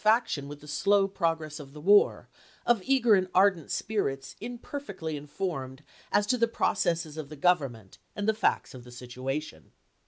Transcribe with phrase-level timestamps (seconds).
[0.03, 2.27] factioii with the slow progress of the war
[2.65, 8.27] of eager and ardent spirits imperfectly informed as to the processes of the Government and
[8.27, 9.71] the facts of the situation.